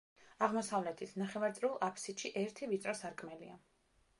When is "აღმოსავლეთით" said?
0.45-1.11